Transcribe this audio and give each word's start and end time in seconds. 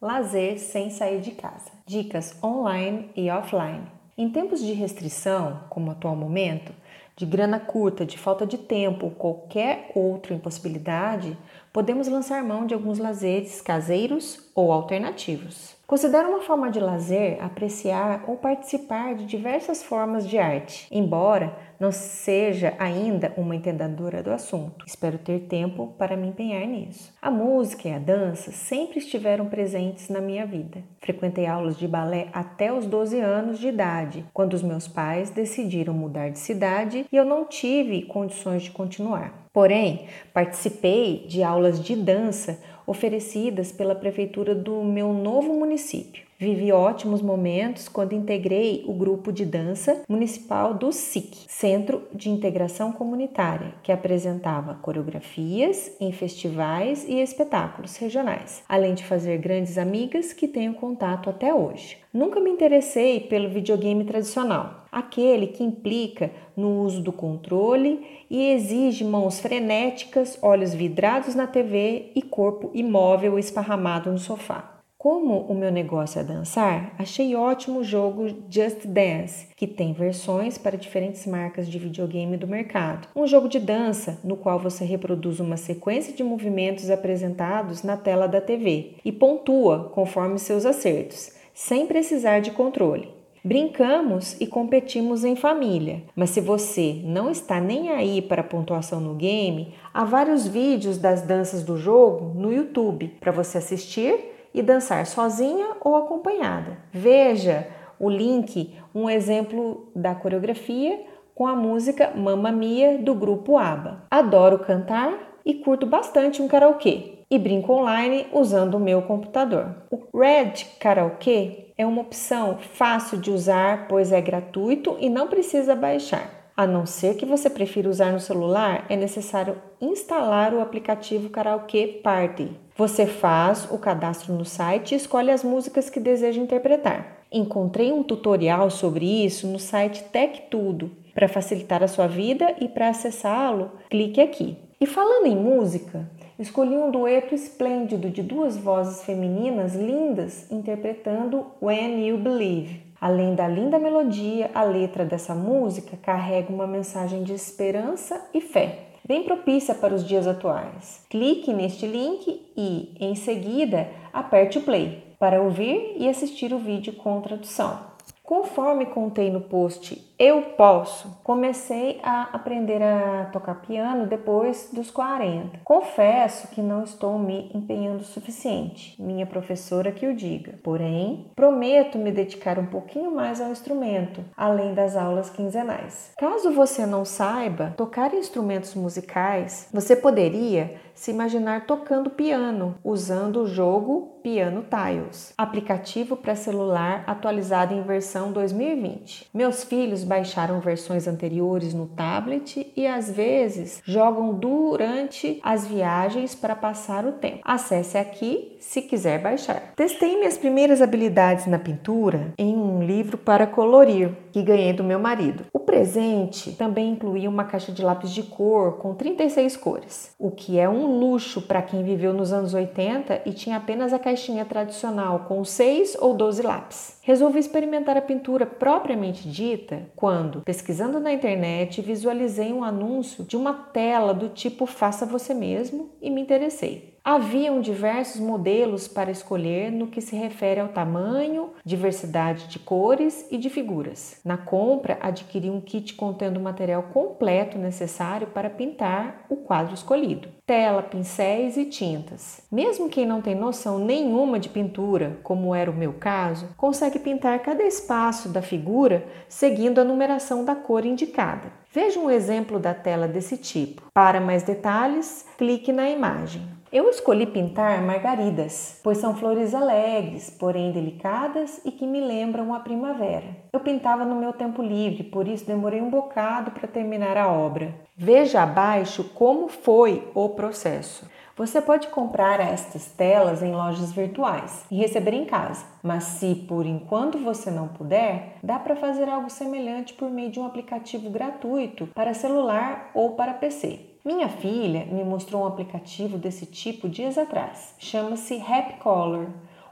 Lazer 0.00 0.58
sem 0.58 0.90
sair 0.90 1.22
de 1.22 1.30
casa. 1.30 1.70
Dicas 1.86 2.36
online 2.44 3.08
e 3.16 3.30
offline. 3.30 3.86
Em 4.18 4.28
tempos 4.28 4.60
de 4.60 4.74
restrição, 4.74 5.64
como 5.70 5.88
o 5.88 5.90
atual 5.90 6.14
momento, 6.14 6.70
de 7.16 7.24
grana 7.24 7.58
curta, 7.58 8.04
de 8.04 8.18
falta 8.18 8.46
de 8.46 8.58
tempo 8.58 9.06
ou 9.06 9.10
qualquer 9.10 9.90
outra 9.94 10.34
impossibilidade, 10.34 11.36
podemos 11.76 12.08
lançar 12.08 12.42
mão 12.42 12.64
de 12.64 12.72
alguns 12.72 12.98
lazeres 12.98 13.60
caseiros 13.60 14.50
ou 14.54 14.72
alternativos. 14.72 15.76
Considero 15.86 16.30
uma 16.30 16.40
forma 16.40 16.70
de 16.70 16.80
lazer 16.80 17.36
apreciar 17.44 18.24
ou 18.26 18.38
participar 18.38 19.14
de 19.14 19.26
diversas 19.26 19.82
formas 19.82 20.26
de 20.26 20.38
arte, 20.38 20.88
embora 20.90 21.54
não 21.78 21.92
seja 21.92 22.74
ainda 22.78 23.32
uma 23.36 23.54
entendedora 23.54 24.22
do 24.22 24.32
assunto. 24.32 24.86
Espero 24.86 25.18
ter 25.18 25.40
tempo 25.40 25.94
para 25.98 26.16
me 26.16 26.28
empenhar 26.28 26.66
nisso. 26.66 27.12
A 27.20 27.30
música 27.30 27.88
e 27.88 27.92
a 27.92 27.98
dança 27.98 28.50
sempre 28.50 28.98
estiveram 28.98 29.46
presentes 29.46 30.08
na 30.08 30.20
minha 30.20 30.46
vida. 30.46 30.82
Frequentei 30.98 31.46
aulas 31.46 31.76
de 31.76 31.86
balé 31.86 32.28
até 32.32 32.72
os 32.72 32.86
12 32.86 33.20
anos 33.20 33.58
de 33.58 33.68
idade, 33.68 34.24
quando 34.32 34.54
os 34.54 34.62
meus 34.62 34.88
pais 34.88 35.28
decidiram 35.28 35.92
mudar 35.92 36.30
de 36.30 36.38
cidade 36.38 37.06
e 37.12 37.14
eu 37.14 37.24
não 37.26 37.44
tive 37.44 38.06
condições 38.06 38.62
de 38.62 38.70
continuar. 38.70 39.45
Porém, 39.56 40.06
participei 40.34 41.24
de 41.26 41.42
aulas 41.42 41.82
de 41.82 41.96
dança 41.96 42.62
oferecidas 42.86 43.72
pela 43.72 43.94
prefeitura 43.94 44.54
do 44.54 44.84
meu 44.84 45.14
novo 45.14 45.54
município. 45.54 46.25
Vivi 46.38 46.70
ótimos 46.70 47.22
momentos 47.22 47.88
quando 47.88 48.12
integrei 48.12 48.84
o 48.86 48.92
grupo 48.92 49.32
de 49.32 49.46
dança 49.46 50.02
municipal 50.06 50.74
do 50.74 50.92
SIC, 50.92 51.46
Centro 51.48 52.02
de 52.12 52.28
Integração 52.28 52.92
Comunitária, 52.92 53.72
que 53.82 53.90
apresentava 53.90 54.74
coreografias 54.74 55.96
em 55.98 56.12
festivais 56.12 57.06
e 57.08 57.22
espetáculos 57.22 57.96
regionais, 57.96 58.62
além 58.68 58.92
de 58.92 59.02
fazer 59.02 59.38
grandes 59.38 59.78
amigas 59.78 60.34
que 60.34 60.46
tenho 60.46 60.74
contato 60.74 61.30
até 61.30 61.54
hoje. 61.54 61.96
Nunca 62.12 62.38
me 62.38 62.50
interessei 62.50 63.18
pelo 63.20 63.48
videogame 63.48 64.04
tradicional, 64.04 64.84
aquele 64.92 65.46
que 65.46 65.64
implica 65.64 66.30
no 66.54 66.82
uso 66.82 67.00
do 67.00 67.12
controle 67.12 68.26
e 68.28 68.50
exige 68.50 69.04
mãos 69.04 69.40
frenéticas, 69.40 70.38
olhos 70.42 70.74
vidrados 70.74 71.34
na 71.34 71.46
TV 71.46 72.10
e 72.14 72.20
corpo 72.20 72.70
imóvel 72.74 73.38
esparramado 73.38 74.12
no 74.12 74.18
sofá. 74.18 74.75
Como 75.08 75.42
o 75.42 75.54
meu 75.54 75.70
negócio 75.70 76.20
é 76.20 76.24
dançar, 76.24 76.92
achei 76.98 77.36
ótimo 77.36 77.78
o 77.78 77.84
jogo 77.84 78.26
Just 78.50 78.84
Dance, 78.86 79.46
que 79.54 79.64
tem 79.64 79.92
versões 79.92 80.58
para 80.58 80.76
diferentes 80.76 81.24
marcas 81.28 81.68
de 81.68 81.78
videogame 81.78 82.36
do 82.36 82.48
mercado. 82.48 83.06
Um 83.14 83.24
jogo 83.24 83.48
de 83.48 83.60
dança 83.60 84.18
no 84.24 84.36
qual 84.36 84.58
você 84.58 84.84
reproduz 84.84 85.38
uma 85.38 85.56
sequência 85.56 86.12
de 86.12 86.24
movimentos 86.24 86.90
apresentados 86.90 87.84
na 87.84 87.96
tela 87.96 88.26
da 88.26 88.40
TV 88.40 88.94
e 89.04 89.12
pontua 89.12 89.92
conforme 89.94 90.40
seus 90.40 90.66
acertos, 90.66 91.30
sem 91.54 91.86
precisar 91.86 92.40
de 92.40 92.50
controle. 92.50 93.08
Brincamos 93.44 94.36
e 94.40 94.44
competimos 94.48 95.24
em 95.24 95.36
família, 95.36 96.02
mas 96.16 96.30
se 96.30 96.40
você 96.40 97.00
não 97.04 97.30
está 97.30 97.60
nem 97.60 97.90
aí 97.90 98.20
para 98.20 98.42
pontuação 98.42 99.00
no 99.00 99.14
game, 99.14 99.72
há 99.94 100.04
vários 100.04 100.48
vídeos 100.48 100.98
das 100.98 101.22
danças 101.22 101.62
do 101.62 101.76
jogo 101.76 102.32
no 102.34 102.52
YouTube 102.52 103.14
para 103.20 103.30
você 103.30 103.58
assistir 103.58 104.34
e 104.56 104.62
dançar 104.62 105.06
sozinha 105.06 105.76
ou 105.80 105.94
acompanhada. 105.94 106.78
Veja 106.90 107.68
o 108.00 108.10
link, 108.10 108.74
um 108.94 109.08
exemplo 109.08 109.88
da 109.94 110.14
coreografia 110.14 111.04
com 111.34 111.46
a 111.46 111.54
música 111.54 112.12
Mamma 112.16 112.50
Mia 112.50 112.98
do 112.98 113.14
grupo 113.14 113.58
ABBA. 113.58 114.04
Adoro 114.10 114.58
cantar 114.58 115.12
e 115.44 115.54
curto 115.54 115.86
bastante 115.86 116.40
um 116.40 116.48
karaokê 116.48 117.16
e 117.30 117.38
brinco 117.38 117.72
online 117.72 118.26
usando 118.32 118.74
o 118.76 118.80
meu 118.80 119.02
computador. 119.02 119.74
O 119.90 120.18
Red 120.18 120.64
Karaoke 120.80 121.74
é 121.76 121.84
uma 121.84 122.00
opção 122.02 122.56
fácil 122.58 123.18
de 123.18 123.30
usar, 123.30 123.86
pois 123.88 124.12
é 124.12 124.20
gratuito 124.20 124.96
e 124.98 125.10
não 125.10 125.28
precisa 125.28 125.76
baixar. 125.76 126.30
A 126.56 126.66
não 126.66 126.86
ser 126.86 127.16
que 127.16 127.26
você 127.26 127.50
prefira 127.50 127.90
usar 127.90 128.12
no 128.12 128.20
celular, 128.20 128.86
é 128.88 128.96
necessário 128.96 129.60
instalar 129.78 130.54
o 130.54 130.60
aplicativo 130.62 131.28
Karaoke 131.28 132.00
Party. 132.02 132.65
Você 132.78 133.06
faz 133.06 133.66
o 133.70 133.78
cadastro 133.78 134.34
no 134.34 134.44
site 134.44 134.92
e 134.92 134.96
escolhe 134.96 135.30
as 135.30 135.42
músicas 135.42 135.88
que 135.88 135.98
deseja 135.98 136.42
interpretar. 136.42 137.22
Encontrei 137.32 137.90
um 137.90 138.02
tutorial 138.02 138.68
sobre 138.68 139.24
isso 139.24 139.46
no 139.46 139.58
site 139.58 140.04
Tech 140.04 140.42
Tudo. 140.50 140.90
Para 141.14 141.26
facilitar 141.26 141.82
a 141.82 141.88
sua 141.88 142.06
vida 142.06 142.54
e 142.60 142.68
para 142.68 142.90
acessá-lo, 142.90 143.70
clique 143.88 144.20
aqui. 144.20 144.58
E 144.78 144.84
falando 144.84 145.26
em 145.26 145.34
música, 145.34 146.06
escolhi 146.38 146.76
um 146.76 146.90
dueto 146.90 147.34
esplêndido 147.34 148.10
de 148.10 148.22
duas 148.22 148.58
vozes 148.58 149.02
femininas 149.04 149.74
lindas 149.74 150.46
interpretando 150.52 151.46
When 151.62 152.06
You 152.06 152.18
Believe. 152.18 152.82
Além 153.00 153.34
da 153.34 153.48
linda 153.48 153.78
melodia, 153.78 154.50
a 154.54 154.62
letra 154.62 155.02
dessa 155.02 155.34
música 155.34 155.96
carrega 155.96 156.52
uma 156.52 156.66
mensagem 156.66 157.22
de 157.22 157.32
esperança 157.32 158.22
e 158.34 158.40
fé, 158.42 158.80
bem 159.06 159.22
propícia 159.22 159.74
para 159.74 159.94
os 159.94 160.06
dias 160.06 160.26
atuais. 160.26 161.04
Clique 161.08 161.52
neste 161.52 161.86
link 161.86 162.42
e, 162.56 162.94
em 163.00 163.14
seguida, 163.14 163.88
aperte 164.12 164.58
o 164.58 164.62
play 164.62 165.02
para 165.18 165.40
ouvir 165.40 165.96
e 165.96 166.08
assistir 166.08 166.52
o 166.52 166.58
vídeo 166.58 166.92
com 166.94 167.20
tradução. 167.20 167.95
Conforme 168.26 168.86
contei 168.86 169.30
no 169.30 169.40
post 169.40 170.04
Eu 170.18 170.42
Posso, 170.56 171.20
comecei 171.22 172.00
a 172.02 172.22
aprender 172.32 172.82
a 172.82 173.26
tocar 173.26 173.54
piano 173.60 174.06
depois 174.06 174.70
dos 174.72 174.90
40. 174.90 175.60
Confesso 175.62 176.48
que 176.48 176.60
não 176.60 176.82
estou 176.82 177.20
me 177.20 177.48
empenhando 177.54 178.00
o 178.00 178.04
suficiente, 178.04 179.00
minha 179.00 179.26
professora 179.26 179.92
que 179.92 180.08
o 180.08 180.14
diga. 180.14 180.58
Porém, 180.64 181.30
prometo 181.36 181.98
me 181.98 182.10
dedicar 182.10 182.58
um 182.58 182.66
pouquinho 182.66 183.14
mais 183.14 183.40
ao 183.40 183.52
instrumento, 183.52 184.24
além 184.36 184.74
das 184.74 184.96
aulas 184.96 185.30
quinzenais. 185.30 186.10
Caso 186.18 186.50
você 186.50 186.84
não 186.84 187.04
saiba 187.04 187.74
tocar 187.76 188.12
instrumentos 188.12 188.74
musicais, 188.74 189.68
você 189.72 189.94
poderia 189.94 190.80
se 190.96 191.12
imaginar 191.12 191.66
tocando 191.66 192.10
piano 192.10 192.74
usando 192.82 193.42
o 193.42 193.46
jogo 193.46 194.16
Piano 194.22 194.64
Tiles, 194.64 195.32
aplicativo 195.38 196.16
para 196.16 196.34
celular 196.34 197.04
atualizado 197.06 197.72
em 197.72 197.82
versão 197.82 198.32
2020. 198.32 199.28
Meus 199.32 199.62
filhos 199.62 200.02
baixaram 200.02 200.58
versões 200.58 201.06
anteriores 201.06 201.72
no 201.72 201.86
tablet 201.86 202.72
e 202.76 202.88
às 202.88 203.08
vezes 203.08 203.80
jogam 203.84 204.34
durante 204.34 205.38
as 205.44 205.64
viagens 205.64 206.34
para 206.34 206.56
passar 206.56 207.06
o 207.06 207.12
tempo. 207.12 207.38
Acesse 207.44 207.96
aqui 207.96 208.56
se 208.58 208.82
quiser 208.82 209.22
baixar. 209.22 209.74
Testei 209.76 210.18
minhas 210.18 210.36
primeiras 210.36 210.82
habilidades 210.82 211.46
na 211.46 211.58
pintura 211.58 212.32
em 212.36 212.56
um 212.56 212.82
livro 212.82 213.16
para 213.16 213.46
colorir 213.46 214.10
que 214.32 214.42
ganhei 214.42 214.72
do 214.72 214.82
meu 214.82 214.98
marido. 214.98 215.44
O 215.52 215.60
presente 215.66 216.52
também 216.52 216.92
incluía 216.92 217.28
uma 217.28 217.44
caixa 217.44 217.72
de 217.72 217.82
lápis 217.82 218.12
de 218.12 218.22
cor 218.22 218.78
com 218.78 218.94
36 218.94 219.56
cores, 219.56 220.14
o 220.18 220.30
que 220.30 220.58
é 220.58 220.68
um 220.68 220.98
luxo 220.98 221.42
para 221.42 221.60
quem 221.60 221.82
viveu 221.82 222.14
nos 222.14 222.32
anos 222.32 222.54
80 222.54 223.22
e 223.26 223.32
tinha 223.32 223.56
apenas 223.56 223.92
a 223.92 223.98
caixinha 223.98 224.44
tradicional 224.44 225.26
com 225.28 225.44
6 225.44 225.96
ou 226.00 226.14
12 226.14 226.42
lápis. 226.42 226.98
Resolvi 227.02 227.40
experimentar 227.40 227.96
a 227.96 228.02
pintura 228.02 228.46
propriamente 228.46 229.28
dita 229.28 229.90
quando, 229.94 230.40
pesquisando 230.42 231.00
na 231.00 231.12
internet, 231.12 231.82
visualizei 231.82 232.52
um 232.52 232.64
anúncio 232.64 233.24
de 233.24 233.36
uma 233.36 233.52
tela 233.52 234.14
do 234.14 234.28
tipo 234.28 234.64
Faça 234.64 235.04
você 235.04 235.34
mesmo 235.34 235.90
e 236.00 236.08
me 236.08 236.20
interessei. 236.20 236.95
Haviam 237.08 237.60
diversos 237.60 238.20
modelos 238.20 238.88
para 238.88 239.12
escolher 239.12 239.70
no 239.70 239.86
que 239.86 240.00
se 240.00 240.16
refere 240.16 240.58
ao 240.58 240.70
tamanho, 240.70 241.50
diversidade 241.64 242.48
de 242.48 242.58
cores 242.58 243.24
e 243.30 243.38
de 243.38 243.48
figuras. 243.48 244.20
Na 244.24 244.36
compra, 244.36 244.98
adquiri 245.00 245.48
um 245.48 245.60
kit 245.60 245.94
contendo 245.94 246.40
o 246.40 246.42
material 246.42 246.82
completo 246.92 247.58
necessário 247.58 248.26
para 248.26 248.50
pintar 248.50 249.24
o 249.28 249.36
quadro 249.36 249.72
escolhido: 249.72 250.30
tela, 250.44 250.82
pincéis 250.82 251.56
e 251.56 251.66
tintas. 251.66 252.40
Mesmo 252.50 252.88
quem 252.88 253.06
não 253.06 253.22
tem 253.22 253.36
noção 253.36 253.78
nenhuma 253.78 254.40
de 254.40 254.48
pintura, 254.48 255.16
como 255.22 255.54
era 255.54 255.70
o 255.70 255.76
meu 255.76 255.92
caso, 255.92 256.48
consegue 256.56 256.98
pintar 256.98 257.38
cada 257.38 257.62
espaço 257.62 258.30
da 258.30 258.42
figura 258.42 259.06
seguindo 259.28 259.80
a 259.80 259.84
numeração 259.84 260.44
da 260.44 260.56
cor 260.56 260.84
indicada. 260.84 261.52
Veja 261.72 262.00
um 262.00 262.10
exemplo 262.10 262.58
da 262.58 262.74
tela 262.74 263.06
desse 263.06 263.36
tipo. 263.36 263.82
Para 263.94 264.20
mais 264.20 264.42
detalhes, 264.42 265.24
clique 265.38 265.72
na 265.72 265.88
imagem. 265.88 266.55
Eu 266.76 266.90
escolhi 266.90 267.24
pintar 267.24 267.80
margaridas, 267.80 268.78
pois 268.84 268.98
são 268.98 269.16
flores 269.16 269.54
alegres, 269.54 270.28
porém 270.28 270.72
delicadas 270.72 271.58
e 271.64 271.70
que 271.70 271.86
me 271.86 272.02
lembram 272.02 272.52
a 272.52 272.60
primavera. 272.60 273.24
Eu 273.50 273.60
pintava 273.60 274.04
no 274.04 274.14
meu 274.14 274.34
tempo 274.34 274.60
livre, 274.60 275.02
por 275.02 275.26
isso 275.26 275.46
demorei 275.46 275.80
um 275.80 275.88
bocado 275.88 276.50
para 276.50 276.68
terminar 276.68 277.16
a 277.16 277.32
obra. 277.32 277.74
Veja 277.96 278.42
abaixo 278.42 279.04
como 279.14 279.48
foi 279.48 280.06
o 280.14 280.28
processo. 280.28 281.08
Você 281.34 281.62
pode 281.62 281.88
comprar 281.88 282.40
estas 282.40 282.84
telas 282.88 283.42
em 283.42 283.52
lojas 283.52 283.90
virtuais 283.92 284.66
e 284.70 284.76
receber 284.76 285.14
em 285.14 285.24
casa, 285.24 285.64
mas 285.82 286.04
se 286.04 286.34
por 286.46 286.66
enquanto 286.66 287.16
você 287.16 287.50
não 287.50 287.68
puder, 287.68 288.36
dá 288.42 288.58
para 288.58 288.76
fazer 288.76 289.08
algo 289.08 289.30
semelhante 289.30 289.94
por 289.94 290.10
meio 290.10 290.30
de 290.30 290.38
um 290.38 290.44
aplicativo 290.44 291.08
gratuito 291.08 291.86
para 291.94 292.12
celular 292.12 292.90
ou 292.92 293.12
para 293.12 293.32
PC. 293.32 293.95
Minha 294.06 294.28
filha 294.28 294.86
me 294.86 295.02
mostrou 295.02 295.42
um 295.42 295.46
aplicativo 295.46 296.16
desse 296.16 296.46
tipo 296.46 296.88
dias 296.88 297.18
atrás. 297.18 297.74
Chama-se 297.76 298.36
Happy 298.36 298.74
Color. 298.78 299.26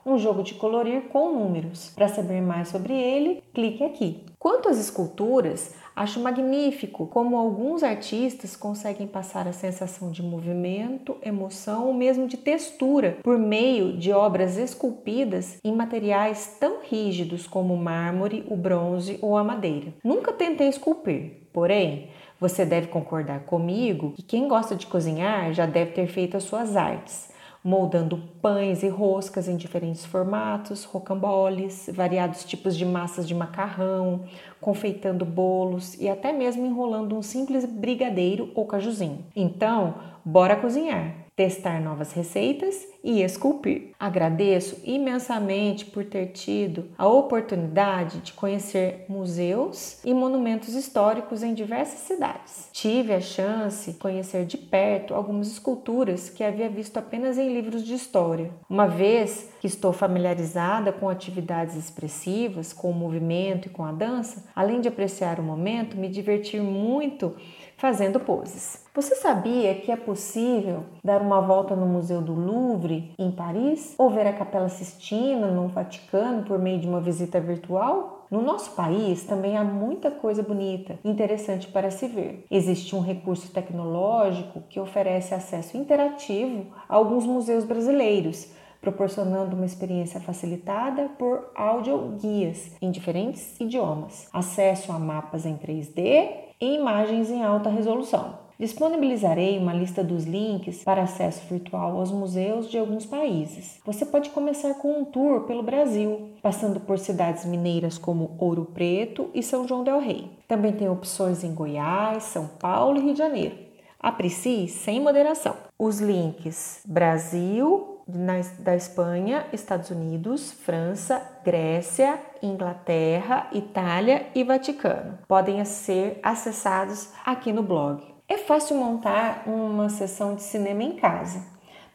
um 0.05 0.19
jogo 0.19 0.43
de 0.43 0.55
colorir 0.55 1.03
com 1.05 1.33
números. 1.33 1.93
Para 1.95 2.09
saber 2.09 2.43
mais 2.43 2.69
sobre 2.69 2.93
ele, 2.93 3.43
clique 3.55 3.85
aqui. 3.85 4.25
Quanto 4.39 4.69
às 4.69 4.77
esculturas, 4.77 5.75
acho 5.97 6.21
magnífico 6.21 7.07
como 7.07 7.39
alguns 7.39 7.83
artistas 7.83 8.57
conseguem 8.57 9.07
passar 9.07 9.49
a 9.49 9.53
sensação 9.53 10.11
de 10.11 10.23
movimento, 10.23 11.17
emoção 11.23 11.87
ou 11.87 11.95
mesmo 11.95 12.27
de 12.27 12.37
textura 12.37 13.19
por 13.23 13.39
meio 13.39 13.97
de 13.97 14.13
obras 14.13 14.59
esculpidas 14.59 15.59
em 15.65 15.73
materiais 15.73 16.59
tão 16.61 16.81
rígidos 16.83 17.47
como 17.47 17.73
o 17.73 17.79
mármore, 17.79 18.45
o 18.51 18.57
bronze 18.57 19.17
ou 19.23 19.39
a 19.39 19.45
madeira. 19.45 19.95
Nunca 20.05 20.33
tentei 20.33 20.69
esculpir, 20.69 21.49
porém, 21.51 22.11
você 22.41 22.65
deve 22.65 22.89
concordar 22.89 23.41
comigo 23.41 24.13
que 24.13 24.23
quem 24.23 24.49
gosta 24.49 24.77
de 24.77 24.87
cozinhar 24.87 25.53
já 25.53 25.67
deve 25.67 25.93
ter 25.93 26.07
feito 26.07 26.37
as 26.37 26.45
suas 26.45 26.77
artes 26.77 27.33
moldando 27.65 28.19
pães 28.43 28.83
e 28.83 28.89
roscas 28.89 29.49
em 29.49 29.57
diferentes 29.57 30.05
formatos, 30.05 30.85
rocamboles, 30.85 31.89
variados 31.95 32.45
tipos 32.45 32.77
de 32.77 32.85
massas 32.85 33.27
de 33.27 33.35
macarrão, 33.35 34.27
confeitando 34.61 35.25
bolos 35.25 35.99
e 35.99 36.07
até 36.07 36.31
mesmo 36.31 36.67
enrolando 36.67 37.17
um 37.17 37.23
simples 37.23 37.65
brigadeiro 37.65 38.53
ou 38.55 38.67
cajuzinho. 38.67 39.25
Então, 39.35 39.95
bora 40.23 40.57
cozinhar! 40.57 41.25
testar 41.37 41.81
novas 41.81 42.13
receitas 42.13 42.87
e 43.05 43.23
esculpir. 43.23 43.91
Agradeço 44.01 44.81
imensamente 44.83 45.85
por 45.85 46.07
ter 46.07 46.29
tido 46.29 46.87
a 46.97 47.07
oportunidade 47.07 48.21
de 48.21 48.33
conhecer 48.33 49.05
museus 49.09 50.03
e 50.03 50.15
monumentos 50.15 50.75
históricos 50.75 51.43
em 51.43 51.53
diversas 51.53 52.01
cidades. 52.01 52.71
Tive 52.73 53.13
a 53.13 53.21
chance 53.21 53.93
de 53.93 53.99
conhecer 53.99 54.47
de 54.47 54.57
perto 54.57 55.15
algumas 55.15 55.49
esculturas 55.49 56.31
que 56.31 56.43
havia 56.43 56.69
visto 56.71 56.97
apenas 56.97 57.37
em 57.37 57.53
livros 57.53 57.85
de 57.85 57.95
história. 57.95 58.51
Uma 58.69 58.89
vez 58.89 59.51
que 59.61 59.67
estou 59.67 59.93
familiarizada 59.93 60.91
com 60.93 61.09
atividades 61.09 61.77
expressivas, 61.77 62.73
com 62.73 62.91
o 62.91 62.95
movimento 62.95 63.67
e 63.67 63.71
com 63.71 63.85
a 63.85 63.93
dança, 63.93 64.45
além 64.57 64.81
de 64.81 64.89
apreciar 64.89 65.39
o 65.39 65.43
momento, 65.43 65.97
me 65.97 66.09
divertir 66.09 66.63
muito 66.63 67.35
fazendo 67.77 68.21
poses. 68.21 68.83
Você 68.95 69.17
sabia 69.17 69.75
que 69.75 69.91
é 69.91 69.97
possível 69.97 70.85
dar 71.03 71.21
uma 71.21 71.41
volta 71.41 71.75
no 71.75 71.87
Museu 71.87 72.23
do 72.23 72.33
Louvre, 72.33 72.94
em 73.19 73.31
Paris, 73.31 73.95
ou 73.99 74.11
ver 74.11 74.27
a 74.27 74.33
Capela 74.33 74.69
Sistina 74.69 75.49
no 75.51 75.69
Vaticano 75.69 76.45
por 76.45 76.59
meio 76.59 76.81
de 76.81 76.89
uma 76.89 77.01
visita 77.01 77.41
virtual? 77.41 78.27
No 78.31 78.43
nosso 78.43 78.73
país 78.73 79.25
também 79.25 79.57
há 79.57 79.63
muita 79.63 80.11
coisa 80.11 80.43
bonita, 80.43 80.99
interessante 81.05 81.69
para 81.69 81.91
se 81.91 82.09
ver. 82.09 82.45
Existe 82.51 82.97
um 82.97 83.01
recurso 83.01 83.53
tecnológico 83.53 84.63
que 84.69 84.81
oferece 84.81 85.35
acesso 85.35 85.77
interativo 85.77 86.67
a 86.89 86.97
alguns 86.97 87.27
museus 87.27 87.65
brasileiros, 87.65 88.49
proporcionando 88.81 89.57
uma 89.57 89.65
experiência 89.65 90.21
facilitada 90.21 91.09
por 91.19 91.51
audioguias 91.55 92.73
em 92.83 92.91
diferentes 92.91 93.59
idiomas, 93.61 94.29
acesso 94.33 94.93
a 94.93 94.99
mapas 94.99 95.47
em 95.47 95.57
3D 95.57 96.31
e 96.61 96.75
imagens 96.75 97.31
em 97.31 97.43
alta 97.43 97.71
resolução. 97.71 98.44
Disponibilizarei 98.59 99.59
uma 99.59 99.73
lista 99.73 100.05
dos 100.05 100.25
links 100.25 100.85
para 100.85 101.03
acesso 101.03 101.43
virtual 101.51 101.99
aos 101.99 102.13
museus 102.13 102.71
de 102.71 102.79
alguns 102.79 103.05
países. 103.05 103.81
Você 103.85 104.07
pode 104.07 104.31
começar 104.31 104.75
com 104.75 105.01
um 105.01 105.05
tour 105.05 105.41
pelo 105.41 105.63
Brasil, 105.63 106.31
passando 106.41 106.79
por 106.79 106.99
cidades 106.99 107.45
mineiras 107.45 107.99
como 107.99 108.37
Ouro 108.39 108.65
Preto 108.67 109.29
e 109.35 109.43
São 109.43 109.67
João 109.67 109.83
del 109.83 109.99
Rei. 109.99 110.31
Também 110.47 110.73
tem 110.73 110.89
opções 110.89 111.43
em 111.43 111.53
Goiás, 111.53 112.25
São 112.25 112.47
Paulo 112.47 112.99
e 112.99 113.03
Rio 113.03 113.13
de 113.13 113.19
Janeiro. 113.19 113.57
Aprecie 113.99 114.69
sem 114.69 115.01
moderação. 115.01 115.57
Os 115.79 115.99
links 115.99 116.81
Brasil, 116.87 118.01
na, 118.07 118.35
da 118.61 118.77
Espanha, 118.77 119.47
Estados 119.53 119.91
Unidos, 119.91 120.53
França, 120.53 121.23
Grécia, 121.43 122.21
Inglaterra, 122.43 123.49
Itália 123.53 124.27
e 124.35 124.45
Vaticano. 124.45 125.19
Podem 125.27 125.65
ser 125.65 126.21
acessados 126.23 127.09
aqui 127.25 127.53
no 127.53 127.63
blog. 127.63 128.14
Fácil 128.47 128.77
montar 128.77 129.45
uma 129.47 129.89
sessão 129.89 130.35
de 130.35 130.43
cinema 130.43 130.83
em 130.83 130.97
casa. 130.97 131.43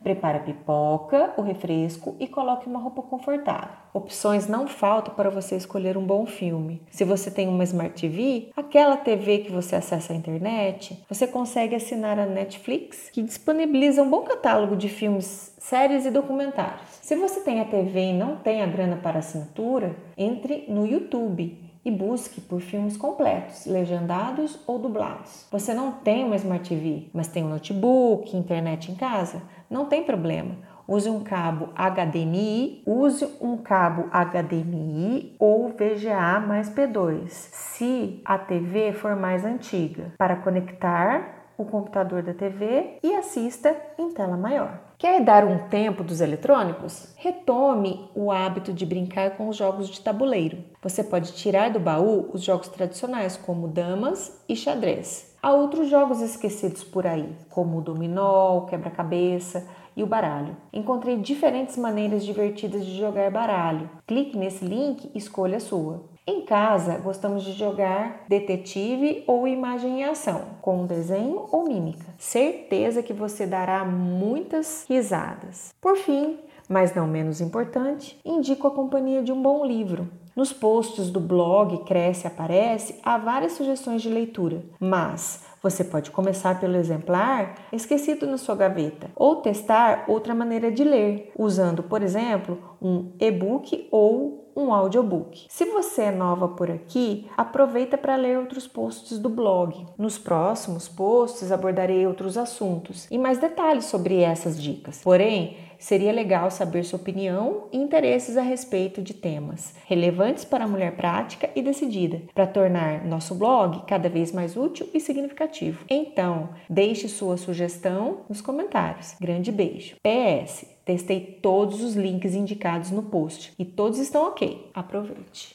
Prepare 0.02 0.38
a 0.38 0.42
pipoca, 0.42 1.32
o 1.38 1.44
refresco 1.44 2.16
e 2.20 2.28
coloque 2.28 2.68
uma 2.68 2.80
roupa 2.80 3.04
confortável. 3.04 3.70
Opções 3.94 4.48
não 4.48 4.68
faltam 4.68 5.14
para 5.14 5.30
você 5.30 5.56
escolher 5.56 5.96
um 5.96 6.04
bom 6.04 6.26
filme. 6.26 6.82
Se 6.90 7.04
você 7.04 7.30
tem 7.30 7.48
uma 7.48 7.64
Smart 7.66 8.02
TV, 8.02 8.50
aquela 8.58 8.98
TV 8.98 9.40
que 9.40 9.52
você 9.52 9.76
acessa 9.76 10.12
a 10.12 10.16
internet, 10.16 11.04
você 11.08 11.28
consegue 11.28 11.76
assinar 11.76 12.18
a 12.18 12.26
Netflix, 12.26 13.12
que 13.12 13.22
disponibiliza 13.22 14.02
um 14.02 14.10
bom 14.10 14.24
catálogo 14.24 14.76
de 14.76 14.90
filmes, 14.90 15.54
séries 15.60 16.08
e 16.08 16.10
documentários. 16.10 16.90
Se 17.04 17.16
você 17.16 17.42
tem 17.42 17.62
a 17.62 17.66
TV 17.66 18.06
e 18.06 18.14
não 18.14 18.38
tem 18.38 18.64
a 18.64 18.66
grana 18.66 18.96
para 18.96 19.20
assinatura, 19.20 19.96
entre 20.18 20.66
no 20.68 20.88
YouTube 20.88 21.69
e 21.84 21.90
busque 21.92 22.42
por 22.42 22.60
filmes 22.60 22.98
completos, 22.98 23.66
legendados 23.66 24.60
ou 24.68 24.80
dublados. 24.80 25.48
Você 25.52 25.74
não 25.74 25.92
tem 25.92 26.24
uma 26.26 26.36
Smart 26.36 26.68
TV, 26.68 27.08
mas 27.14 27.28
tem 27.28 27.44
um 27.44 27.50
notebook, 27.50 28.36
internet 28.36 28.92
em 28.92 28.96
casa? 28.96 29.42
Não 29.70 29.86
tem 29.86 30.04
problema. 30.04 30.56
Use 30.88 31.08
um 31.08 31.24
cabo 31.24 31.70
HDMI, 31.76 32.82
use 32.84 33.24
um 33.40 33.58
cabo 33.58 34.10
HDMI 34.12 35.36
ou 35.38 35.70
VGA 35.70 36.40
mais 36.40 36.68
P2, 36.68 37.28
se 37.28 38.20
a 38.26 38.40
TV 38.40 38.92
for 38.92 39.16
mais 39.16 39.46
antiga, 39.46 40.12
para 40.18 40.36
conectar 40.36 41.39
o 41.64 41.66
computador 41.66 42.24
da 42.24 42.34
TV 42.34 42.98
e 43.04 43.14
assista 43.16 43.76
em 43.98 44.12
tela 44.12 44.38
maior. 44.38 44.80
Quer 44.98 45.24
dar 45.24 45.46
um 45.46 45.70
tempo 45.70 46.04
dos 46.04 46.22
eletrônicos? 46.22 47.14
Retome 47.16 48.10
o 48.16 48.32
hábito 48.32 48.74
de 48.74 48.86
brincar 48.86 49.38
com 49.38 49.48
os 49.48 49.56
jogos 49.56 49.88
de 49.90 50.02
tabuleiro. 50.02 50.58
Você 50.82 51.04
pode 51.04 51.34
tirar 51.34 51.70
do 51.70 51.80
baú 51.80 52.30
os 52.34 52.44
jogos 52.44 52.68
tradicionais, 52.68 53.38
como 53.38 53.68
damas 53.68 54.44
e 54.48 54.56
xadrez. 54.56 55.36
Há 55.42 55.54
outros 55.54 55.90
jogos 55.90 56.20
esquecidos 56.20 56.84
por 56.84 57.08
aí, 57.08 57.34
como 57.50 57.78
o 57.78 57.82
dominó, 57.82 58.58
o 58.58 58.66
quebra-cabeça 58.66 59.66
e 59.96 60.04
o 60.04 60.08
baralho. 60.08 60.58
Encontrei 60.74 61.16
diferentes 61.18 61.78
maneiras 61.78 62.26
divertidas 62.26 62.86
de 62.86 62.98
jogar 62.98 63.32
baralho. 63.32 63.90
Clique 64.06 64.38
nesse 64.38 64.66
link 64.66 65.10
e 65.14 65.18
escolha 65.18 65.58
a 65.58 65.62
sua. 65.62 66.04
Em 66.32 66.42
casa, 66.42 67.00
gostamos 67.00 67.44
de 67.44 67.54
jogar 67.54 68.26
detetive 68.28 69.24
ou 69.26 69.48
imagem 69.48 70.02
em 70.02 70.04
ação, 70.04 70.44
com 70.62 70.86
desenho 70.86 71.48
ou 71.52 71.68
mímica. 71.68 72.06
Certeza 72.20 73.02
que 73.02 73.12
você 73.12 73.48
dará 73.48 73.84
muitas 73.84 74.86
risadas. 74.88 75.74
Por 75.82 75.98
fim, 75.98 76.38
mas 76.70 76.94
não 76.94 77.08
menos 77.08 77.42
importante, 77.42 78.20
indico 78.24 78.68
a 78.68 78.72
companhia 78.72 79.24
de 79.24 79.32
um 79.32 79.42
bom 79.42 79.66
livro. 79.66 80.08
Nos 80.36 80.54
posts 80.54 81.10
do 81.10 81.20
blog 81.20 81.80
Cresce 81.80 82.28
Aparece 82.28 83.00
há 83.04 83.18
várias 83.18 83.54
sugestões 83.54 84.04
de 84.04 84.10
leitura, 84.10 84.62
mas 84.80 85.44
você 85.62 85.84
pode 85.84 86.12
começar 86.12 86.60
pelo 86.60 86.76
exemplar 86.76 87.56
esquecido 87.72 88.26
na 88.26 88.38
sua 88.38 88.56
gaveta 88.56 89.10
ou 89.16 89.38
testar 89.38 90.06
outra 90.08 90.34
maneira 90.34 90.72
de 90.72 90.84
ler, 90.84 91.32
usando, 91.38 91.84
por 91.84 92.02
exemplo, 92.02 92.58
um 92.82 93.12
e-book 93.20 93.88
ou 93.92 94.52
um 94.56 94.74
audiobook. 94.74 95.46
Se 95.48 95.66
você 95.66 96.04
é 96.04 96.12
nova 96.12 96.50
por 96.50 96.70
aqui, 96.70 97.28
aproveita 97.38 97.98
para 97.98 98.16
ler 98.16 98.38
outros 98.38 98.68
posts 98.68 99.18
do 99.18 99.30
blog. 99.30 99.86
Nos 99.98 100.18
próximos 100.18 100.88
posts 100.88 101.52
abordarei 101.52 102.06
outros 102.06 102.38
assuntos 102.38 103.08
e 103.10 103.18
mais 103.18 103.38
detalhes 103.38 103.86
sobre 103.86 104.20
essas 104.20 104.62
dicas. 104.62 105.02
Porém, 105.02 105.58
seria 105.80 106.12
legal 106.12 106.52
saber 106.52 106.84
sua 106.84 107.00
opinião 107.00 107.68
e 107.72 107.78
interesses 107.78 108.38
a 108.38 108.42
respeito 108.42 109.02
de 109.02 109.14
temas 109.14 109.74
relevantes 109.88 110.46
para 110.46 110.66
a 110.66 110.68
mulher 110.68 110.96
prática 110.96 111.50
e 111.56 111.62
decidida, 111.62 112.22
para 112.36 112.46
tornar 112.46 113.06
nosso 113.06 113.34
blog 113.34 113.84
cada 113.88 114.10
vez 114.10 114.32
mais 114.32 114.56
útil 114.56 114.88
e 114.94 115.00
significativo. 115.00 115.86
Então, 115.90 116.50
deixe 116.70 117.08
sua 117.08 117.38
sugestão 117.38 118.22
nos 118.30 118.42
comentários. 118.42 119.16
Grande 119.20 119.52
beijo. 119.52 119.96
PS 120.04 120.80
Testei 120.90 121.38
todos 121.40 121.84
os 121.84 121.94
links 121.94 122.34
indicados 122.34 122.90
no 122.90 123.04
post 123.04 123.54
e 123.60 123.64
todos 123.64 124.00
estão 124.00 124.28
ok. 124.28 124.72
Aproveite! 124.74 125.48